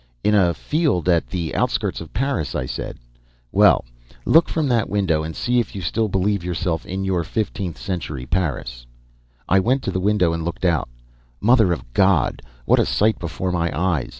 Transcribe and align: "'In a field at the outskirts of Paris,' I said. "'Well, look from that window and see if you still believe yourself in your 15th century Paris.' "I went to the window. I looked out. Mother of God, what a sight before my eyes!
"'In 0.23 0.33
a 0.33 0.55
field 0.55 1.07
at 1.07 1.27
the 1.29 1.53
outskirts 1.53 2.01
of 2.01 2.11
Paris,' 2.11 2.55
I 2.55 2.65
said. 2.65 2.97
"'Well, 3.51 3.85
look 4.25 4.49
from 4.49 4.67
that 4.67 4.89
window 4.89 5.21
and 5.21 5.35
see 5.35 5.59
if 5.59 5.75
you 5.75 5.81
still 5.83 6.07
believe 6.07 6.43
yourself 6.43 6.87
in 6.87 7.03
your 7.03 7.21
15th 7.23 7.77
century 7.77 8.25
Paris.' 8.25 8.87
"I 9.47 9.59
went 9.59 9.83
to 9.83 9.91
the 9.91 9.99
window. 9.99 10.33
I 10.33 10.37
looked 10.37 10.65
out. 10.65 10.89
Mother 11.39 11.71
of 11.71 11.93
God, 11.93 12.41
what 12.65 12.79
a 12.79 12.85
sight 12.87 13.19
before 13.19 13.51
my 13.51 13.69
eyes! 13.79 14.09